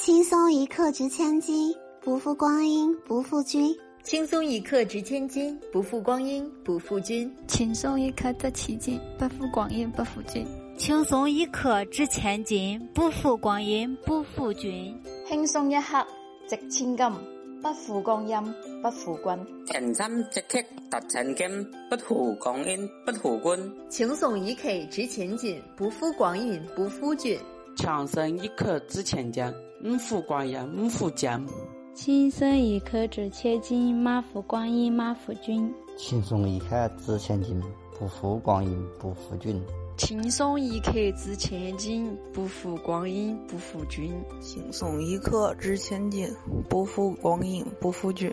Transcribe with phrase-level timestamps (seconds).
[0.00, 3.76] 轻松一刻值千金，不负光阴不负君。
[4.02, 7.30] 轻松一刻值千金，不负光阴不负君。
[7.46, 10.46] 轻松一刻值千金，不负光阴不负君。
[10.78, 14.98] 轻松一刻值千金，不负光阴不负君。
[15.28, 16.06] 轻松一刻
[16.48, 17.14] 值千金，
[17.60, 18.42] 不负光阴
[18.82, 19.46] 不负君。
[19.66, 23.70] 轻松一刻值千金，不负光阴不负君。
[23.90, 27.38] 轻松一刻值千金，不负光阴不负君。
[27.80, 29.42] 轻松一刻值千金，
[29.82, 31.46] 不负光阴不负君。
[31.94, 35.72] 轻松一刻值千金，马负光阴马负君。
[35.96, 37.58] 轻松一刻值千金，
[37.98, 39.58] 不负光阴不负君。
[39.96, 44.12] 轻松一刻值千金，不负光阴不负君。
[44.42, 46.28] 轻松一刻值千金，
[46.68, 48.30] 不负光阴不负君。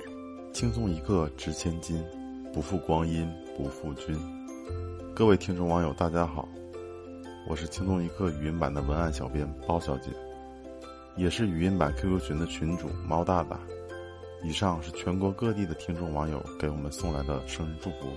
[0.52, 2.03] 轻松一刻值千金，
[2.53, 3.25] 不负光阴
[3.55, 4.14] 不负君。
[5.16, 6.45] 各位听众网友，大家好，
[7.50, 10.12] 我是轻松一刻语音版的文案小编包小姐。
[11.16, 13.58] 也是语音版 QQ 群的群主猫大大。
[14.44, 18.12] 以上是全国各地的听众网友给我们送来的生日祝福。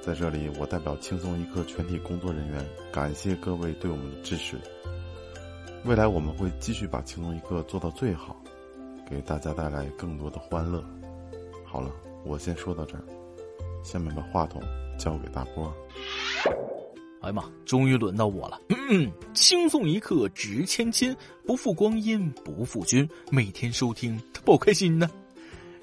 [0.00, 4.56] 在这里，我代表轻松一刻全体工作人员感谢各位对我们的支持。
[5.84, 8.40] 未来我们会继续把轻松一刻做到最好，
[9.10, 10.82] 给大家带来更多的欢乐。
[11.66, 11.90] 好了，
[12.24, 13.02] 我先说到这儿，
[13.82, 14.62] 下面把话筒
[14.98, 15.74] 交给大波。
[17.24, 17.44] 哎呀妈！
[17.64, 18.60] 终于轮到我了。
[18.68, 23.08] 嗯，轻松一刻值千金，不负光阴不负君。
[23.30, 25.08] 每天收听，他好开心呢。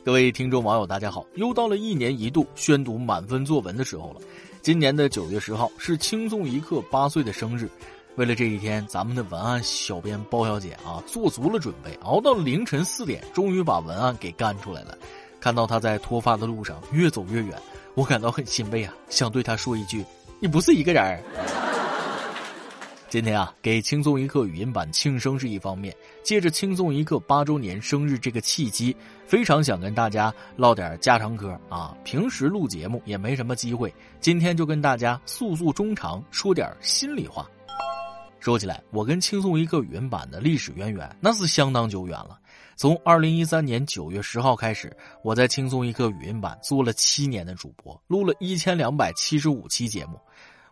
[0.06, 1.26] 各位听众网友，大家好！
[1.34, 4.22] 又到了一年一度宣读满分作文的时候了。
[4.62, 7.68] 今年的九月十号是轻松一刻八岁的生日。
[8.18, 14.96] 为了这一天，咱们的文案小编包小姐啊，做足了准备，熬到凌晨四点，终于把文案给干出来了。
[15.40, 17.60] 看到她在脱发的路上越走越远，
[17.96, 20.06] 我感到很欣慰啊，想对她说一句。
[20.44, 21.22] 你不是一个人儿。
[23.08, 28.96] 今天啊，给轻松一刻语音版庆生是一方面，借着轻松一刻八周年生日这个契机，
[29.28, 31.96] 非常想跟大家唠点家常嗑啊。
[32.04, 37.48] 平时录节目也没什么机会，今天就跟大家诉诉衷肠，说点心里话。
[38.42, 42.40] 说起来，我跟轻松一刻语音版的历史渊源那是相当久远了。
[42.76, 44.92] 从二零一三年九月十号开始，
[45.24, 50.20] 我在轻松一刻语音版做了七年的主播，录了一千两百七十五期节目。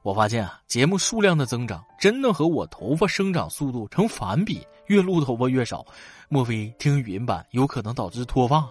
[0.02, 5.86] 我发现啊，节目数量的增长真的和我头发生长速度成反比，越录头发越少。
[6.28, 8.68] 莫非听语音版有可能导致脱发？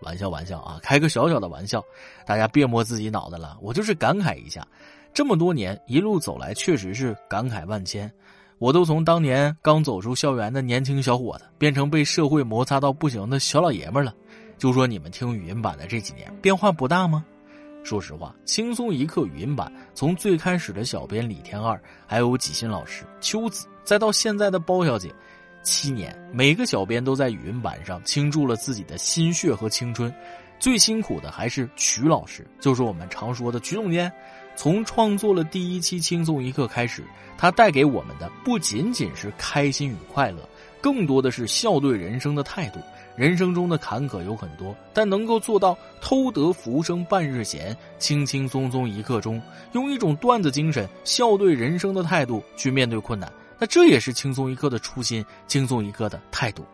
[0.00, 1.84] 玩笑玩笑啊，开个小小的玩笑，
[2.24, 3.58] 大家别摸自己脑袋了。
[3.60, 4.66] 我就是感慨一下，
[5.14, 8.10] 这么多年一路走来，确实是感慨万千。
[8.58, 14.12] 我都从当年刚走出校园的年轻小伙子，变成被社会摩擦到不行的小老爷们了。
[14.58, 17.24] 就说你们听语音版的这几年变化不大吗？
[17.84, 25.14] 说实话，轻松一刻语音版从最开始的小编李天二，还有几新老师、秋子，再到现在的包小姐，
[25.62, 30.12] 七年，每个小编都在语音版上倾注了自己的心血和青春。
[30.58, 34.10] 最辛苦的还是曲老师，就是我们常说的曲总监。
[34.56, 37.02] 从创作了第一期轻松一刻开始，
[37.36, 40.48] 他带给我们的不仅仅是开心与快乐，
[40.80, 42.78] 更多的是笑对人生的态度。
[43.16, 49.40] 人生中的坎坷有很多，但能够做到偷得浮生半日闲，轻轻松松一刻钟，
[49.72, 56.64] 用一种段子精神笑对人生的态度去面对困难，那这也是轻松一刻的初心，轻松一刻的态度。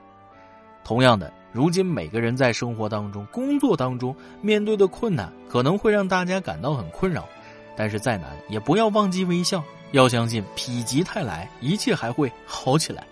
[0.82, 7.28] 同样的，如今每个人在生活当中、工作当中面对的困难，可能会让大家感到很困扰。
[7.76, 9.62] 但是再难，也不要忘记微笑，
[9.92, 13.06] 要相信否极泰来，一切还会好起来。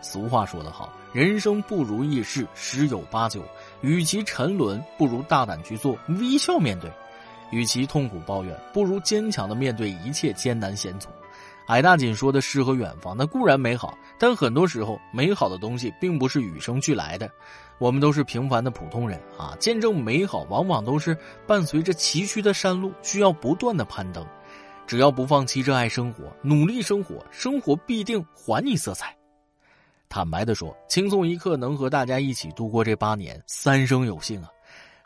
[0.00, 3.42] 俗话说得好，人生不如意事十有八九，
[3.80, 6.90] 与其沉沦，不如大胆去做，微笑面对；
[7.52, 11.08] 与其痛苦抱怨，不如坚强的面对一切艰难险阻。
[11.66, 17.30] 矮大紧说的诗和远方，那固然美好，但很多时候，美好的东西并不是与生俱来的。
[17.78, 24.24] 我们都是平凡的普通人啊，见证美好往往都是伴随着崎岖的山路，需要不断的攀登。
[24.86, 29.16] 只要不放弃热爱生活，努力生活，生活必定还你色彩。
[30.08, 34.50] 坦白的说，轻松一刻能和大家一起度过这八年，三生有幸啊！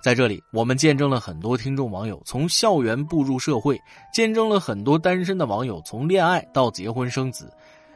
[0.02, 3.80] 在这里，我们见证了很多听众网友从校园步入社会，
[4.12, 7.52] 见证了很多单身的网友从恋爱到结婚生子。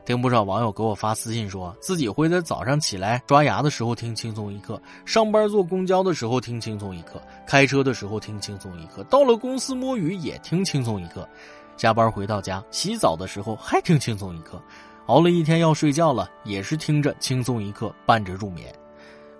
[0.06, 11.28] 听不少网友给我发私信，说自己会在早上起来刷牙的时候听轻松一刻，上班坐公交的时候听轻松一刻，开车的时候听轻松一刻，到了公司摸鱼也听轻松一刻，
[11.76, 14.60] 下班回到家洗澡的时候还听轻松一刻，
[15.06, 18.74] 熬了一天要睡觉了也是听着轻松一刻伴着入眠。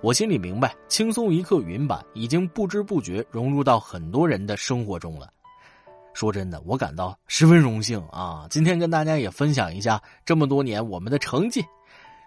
[0.02, 5.29] 我心里明白，轻松一刻云版已经不知不觉融入到很多人的生活中了。
[6.14, 8.47] 说真的，我感到十分荣幸啊！
[8.49, 11.62] 今天跟大家也分享一下这么多年我们的成绩。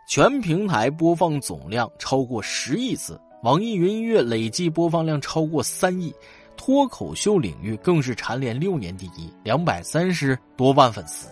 [0.07, 6.13] 全平台播放总量超过十亿次，网易云音乐累计播放量超过三亿，
[6.55, 11.27] 脱口秀领域更是蝉联六年第一，两百三十多万粉丝，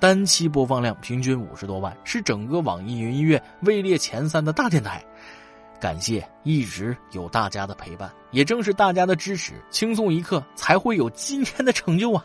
[0.00, 5.00] 单期播放量平均五十多万，是整个网易云音乐位列前三的大电台。
[5.80, 12.24] 感谢一直有大家的陪伴，也正是大家的支持，轻松一刻才会有今天的成就啊！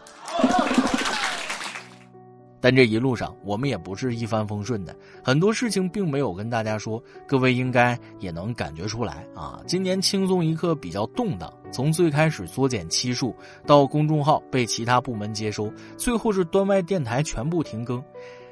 [2.64, 9.60] 但这一路上，我们也不是一帆风顺的，很多事情并没有跟大家说，各位应该也能感觉出来啊。
[9.66, 18.02] 今年轻松一刻比较动荡，从最开始缩减期数，到公众号被其他部门接收，最后是端外电台全部停更，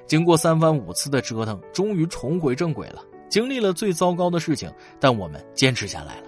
[0.08, 3.04] 经过三番五次的折腾，终于重回正轨了。
[3.30, 6.24] 经历了最糟糕的事情，但我们坚持下来了。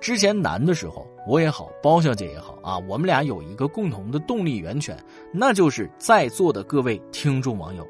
[0.00, 4.94] 之前难的时候，我也好，包小姐也好啊，我们俩有一个共同的动力源泉，
[5.32, 7.86] 那就是在座的各位听众网友，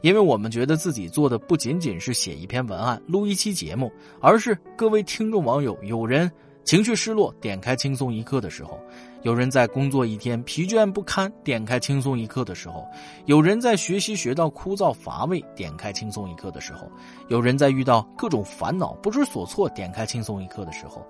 [0.00, 6.28] 因为我们觉得自己做的不仅仅是写一篇文案、录一期节目，而是各位听众网友有人
[6.64, 8.76] 情绪失落，点开轻松一刻的时候；
[9.24, 12.86] 有人在工作一天疲倦不堪，点开轻松一刻的时候；
[13.24, 16.86] 有人在学习学到枯燥乏味，点开轻松一刻的时候；
[17.28, 21.02] 有人在遇到各种烦恼不知所措，点开轻松一刻的时候。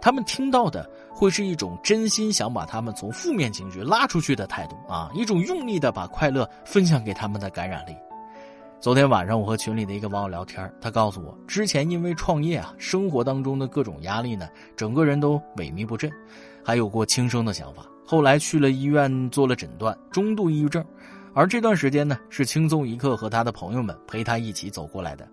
[0.00, 7.94] 他们听到的会是一种真心想把他们从负面情绪拉出去的态度啊，一种用力的把快乐分享给他们的感染力。
[8.80, 16.08] 昨天晚上我和群里的一个网友聊天，他告诉我，之前因为创业啊，生活当中的各种压力呢，整个人都萎靡不振，
[16.68, 17.82] 还有过轻生的想法。
[18.04, 20.84] 后来去了医院做了诊断，中度抑郁症。
[21.32, 25.26] 而这段时间呢，是轻松一刻和他的朋友们陪他一起走过来的。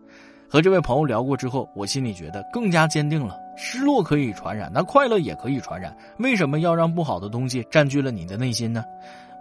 [0.47, 5.93] 和这位朋友聊过之后，我心里觉得更加坚定了：失落可以传染，那快乐也可以传染。
[6.19, 8.85] 为什么要让不好的东西占据了你的内心呢？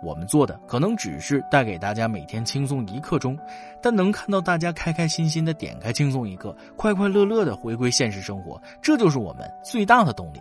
[0.02, 3.38] 我们做的可能只是带给大家每天轻松一刻钟，
[3.80, 10.40] 但能看到大家开开心心的点开轻松一刻，快快乐乐的回归现实生活，这就是我们最大的动力。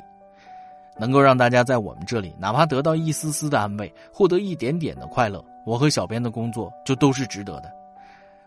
[1.00, 7.72] 能够让大家在我们这里哪怕得到一丝丝的安慰，获得一点点的快乐，我和小编的工作就都是值得的。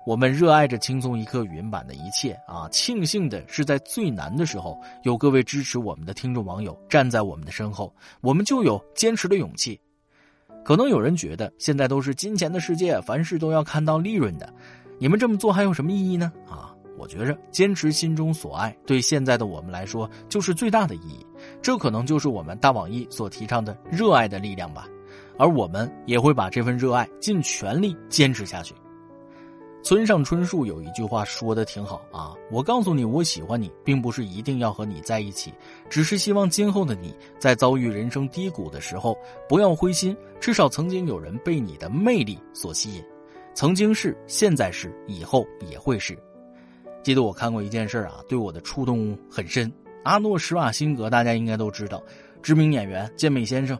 [0.04, 2.68] 我们热爱着轻松一刻语音版的一切啊！
[2.70, 9.80] 庆幸的是，在最难的时候，有各位支持我们的听众网友站在我们的身后，我们就有坚持的勇气。
[10.64, 14.48] 可能有人觉得现在都是金钱的世界，凡事都要看到利润的，
[15.00, 16.32] 你们这么做还有什么意义呢？
[16.48, 21.26] 啊，我觉着坚持心中所爱，对现在的我们来说就是最大的意义。
[21.62, 24.88] 这可能就是我们大网易所提倡的热爱的力量吧。
[25.38, 28.74] 而我们也会把这份热爱尽全力坚持下去。
[29.82, 35.52] 村上春树有一句话说的挺好啊，我告诉你我喜欢你，并不是一定要和你在一起，
[35.88, 39.16] 只是希望今后的你在遭遇人生低谷的时候
[39.48, 43.04] 不要灰心，至少曾经有人被你的魅力所吸引，
[43.54, 46.18] 曾经是，现在是，以后也会是。
[47.04, 49.72] 记得我看过一件事啊，对我的触动很深。
[50.06, 52.00] 阿诺·施瓦辛格大家应该都知道，
[52.40, 53.76] 知名演员健美先生。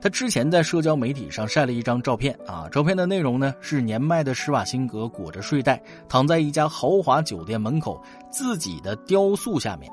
[0.00, 5.78] 他之前在社交媒体上晒了一张照片啊，照片的内容呢是年迈的施瓦辛格裹着睡袋
[6.08, 9.92] 躺在一家豪华酒店门口自己的雕塑下面。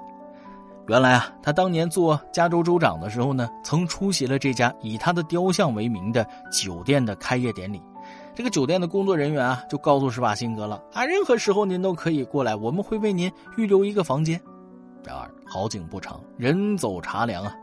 [0.87, 7.81] 原来啊，他当年做加州州长的时候呢，曾出席了这家以他的雕像为名的酒店的开业典礼。
[8.33, 14.39] 这个酒店的工作人员啊，就告诉施瓦辛格了啊，任何时候您都可以过来，我们会为您预留一个房间。
[15.03, 17.55] 然而好景不长，人走茶凉啊。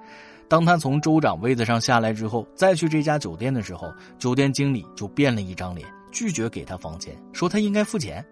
[0.48, 8.24] 当他从州长位子上下来之后，再去这家酒店的时候，酒店经理就变了一张脸，拒绝给他房间，说他应该付钱，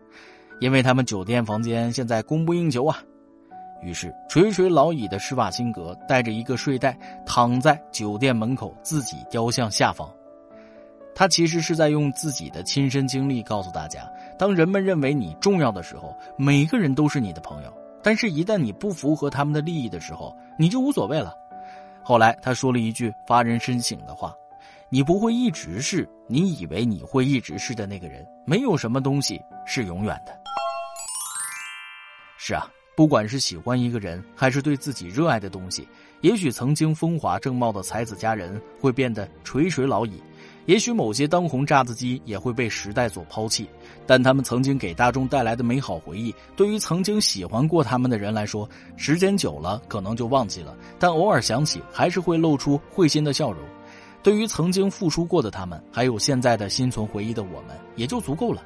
[0.61, 2.99] 因为他们酒店房间现在供不应求啊。
[3.82, 10.09] 于是垂垂老矣的施瓦辛格带着一个睡袋躺在酒店门口自己雕像下方，
[11.14, 17.71] 他其实是在用自己的亲身经历告诉大家：当人们认为你重要的时候，每个人都是你的朋友；
[18.02, 21.35] 但是，一旦你不符合他们的利益的时候，你就无所谓了。
[22.02, 24.35] 后来他说了一句发人深省的话
[24.90, 30.37] ：“你不会一直是你以为你会一直是的那个人，没有什么东西是永远的。”
[32.37, 35.88] 是啊，不管是喜欢一个人，还是对自己热爱的东西，
[36.23, 40.21] 也许曾经风华正茂的才子佳人会变得垂垂老矣。
[40.66, 43.69] 也许某些当红炸子鸡也会被时代所抛弃，
[44.07, 53.61] 但他们曾经给大众带来的美好回忆，对于曾经喜欢过他们的人来说，时间久了可能就忘记了，但偶尔想起还是会露出会心的笑容。
[54.23, 58.62] 对于曾经付出过的他们，还有现在的心存回忆的我们，也就足够了。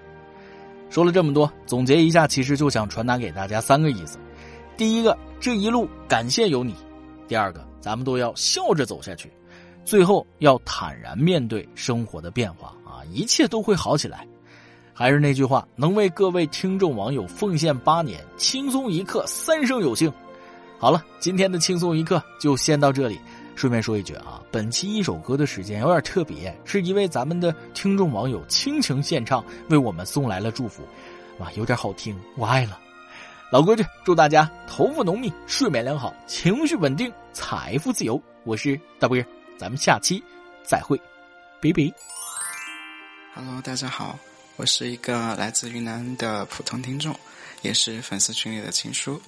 [0.91, 4.19] 说了这么多，总结一下，其实就想传达给大家三个意思：
[4.77, 6.75] 第一个，这一路感谢有你；
[7.27, 9.33] 第二个，咱们都要笑着走下去。
[9.87, 14.27] 最后要坦然面对生活的变化啊，一切都会好起来。
[14.93, 20.13] 还是那句话，能为各位听众网友奉献八年，轻松一刻三生有幸。
[20.77, 23.19] 好了，今天的轻松一刻就先到这里。
[23.55, 30.83] 顺便说一句啊，本期一首歌的时间有点特别，是一位咱们的听众网友倾情献唱，为我们送来了祝福，
[31.39, 32.79] 哇，有点好听，我爱了。
[33.53, 38.21] 老规矩，祝大家头发浓密，睡眠良好，情绪稳定，财富自由。
[38.45, 39.25] 我是大波，
[39.59, 40.23] 咱们下期
[40.63, 41.01] 再会，
[41.61, 41.93] 比比。
[43.35, 44.19] Hello，大家好，
[44.57, 47.19] 我是一个来自云南的普通听众，
[47.63, 49.21] 也是粉丝群里的情书。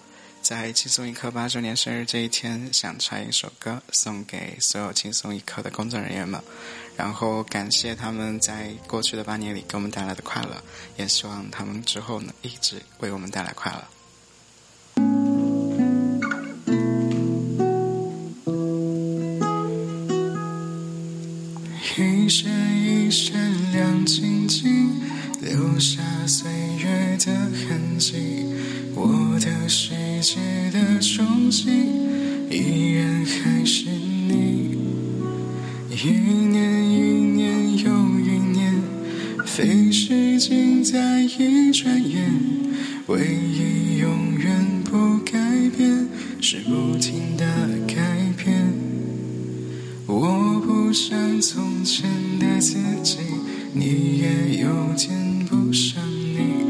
[0.42, 6.40] 在轻松一刻八周年生日这一天，想唱一首歌送给所有轻松一刻的工作人员们，
[6.94, 10.62] 然后感谢他们在过去的八年里给我们带来的快乐，
[10.97, 13.82] 也希望他们之后能一直为我们带来快乐。
[31.50, 34.76] 依然还是你。
[35.90, 36.96] 一年一
[37.32, 37.90] 年又
[38.20, 38.74] 一年，
[39.46, 42.30] 飞逝尽在一转眼。
[43.06, 45.32] 唯一永远不改
[45.76, 46.06] 变，
[46.40, 47.46] 是不停的
[47.86, 47.94] 改
[48.36, 48.72] 变。
[50.06, 53.18] 我不像从前的自己，
[53.72, 56.66] 你也有点不像你，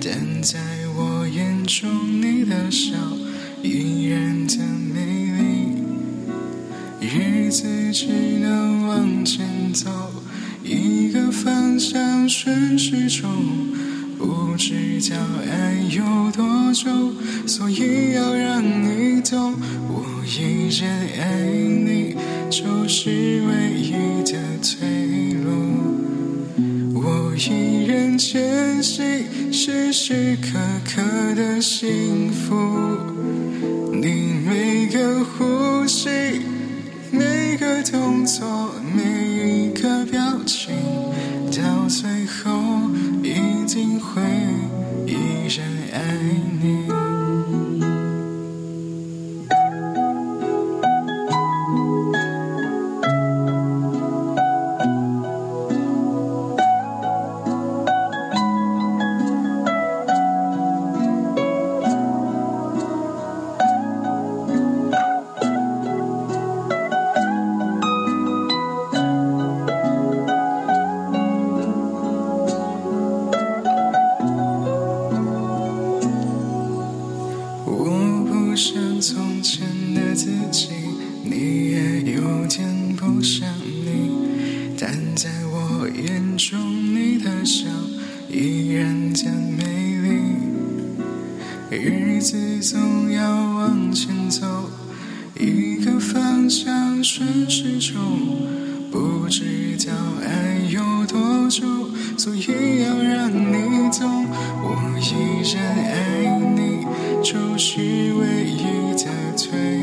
[0.00, 0.58] 但在
[0.96, 1.22] 我。
[1.32, 1.88] 眼中
[2.20, 2.92] 你的笑
[3.62, 4.56] 依然的
[4.92, 5.00] 美
[5.38, 5.82] 丽，
[7.00, 8.06] 日子只
[8.40, 9.88] 能往前走，
[10.64, 13.30] 一个方向顺时钟，
[14.18, 15.16] 不知道
[15.48, 16.02] 爱有
[16.32, 16.90] 多久，
[17.46, 19.54] 所以要让你懂，
[19.88, 20.90] 我依然
[21.20, 22.16] 爱你，
[22.50, 23.92] 就是唯一
[24.24, 25.50] 的退路，
[26.94, 29.22] 我依然坚信。
[29.54, 31.02] 时时刻刻
[31.34, 32.56] 的幸福，
[34.02, 36.10] 你每个呼吸，
[37.12, 40.74] 每个动作，每一个表情，
[41.52, 42.50] 到最后
[43.22, 44.20] 一定会
[80.32, 80.68] 自己
[81.22, 86.58] 你也有点不像你但在我眼中
[86.94, 87.66] 你的笑
[88.30, 90.08] 依然的美丽
[91.70, 94.70] 日子总要往前走
[95.38, 98.00] 一个方向顺时钟
[98.90, 99.92] 不知道
[100.24, 101.66] 爱有多久
[102.16, 104.26] 所以要让你懂
[104.62, 106.86] 我依然爱你
[107.22, 107.80] 就是
[108.14, 109.81] 唯一的退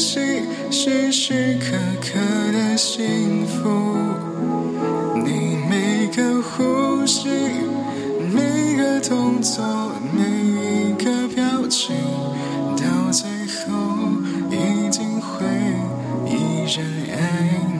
[0.00, 2.18] 坚信时时刻刻
[2.52, 3.68] 的幸福，
[5.14, 7.28] 你每个呼吸。
[8.32, 9.62] 每个动作
[10.14, 11.94] 每一个表情，
[12.78, 13.68] 到最后
[14.48, 15.44] 一定会
[16.24, 17.18] 依然爱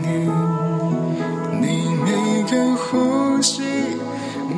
[0.03, 0.29] 你。
[1.59, 3.63] 你每个呼吸，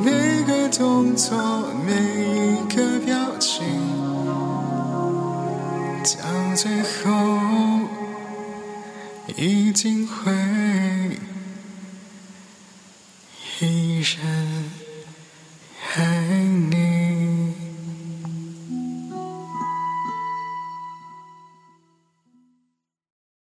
[0.03, 0.11] 每
[0.45, 1.37] 个动作，
[1.85, 2.99] 每一个